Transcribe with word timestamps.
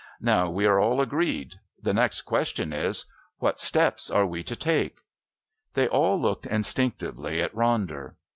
"Now 0.19 0.49
we 0.49 0.65
are 0.65 0.79
all 0.79 0.99
agreed. 0.99 1.57
The 1.79 1.93
next 1.93 2.21
question 2.23 2.73
is, 2.73 3.05
what 3.37 3.59
steps 3.59 4.09
are 4.09 4.25
we 4.25 4.41
to 4.45 4.55
take?" 4.55 5.01
They 5.75 5.87
all 5.87 6.19
looked 6.19 6.47
instinctively 6.47 7.39
at 7.39 7.53
Ronder. 7.53 8.15